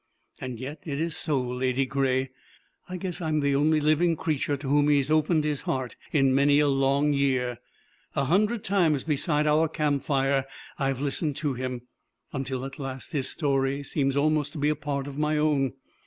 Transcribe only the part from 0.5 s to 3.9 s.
yet it is so, Ladygray. I guess I am the only